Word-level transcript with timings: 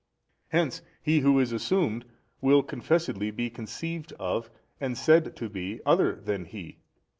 A. 0.51 0.57
Hence 0.57 0.81
he 1.03 1.19
who 1.19 1.39
is 1.39 1.51
assumed 1.51 2.05
will 2.41 2.63
confessedly 2.63 3.29
be 3.29 3.51
conceived 3.51 4.11
of 4.13 4.49
and 4.79 4.97
said 4.97 5.35
to 5.35 5.47
be 5.47 5.79
other 5.85 6.15
than 6.15 6.45
He. 6.45 6.79